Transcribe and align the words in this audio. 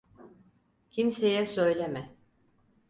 Kimseye 0.91 1.45
söyleme. 1.45 2.15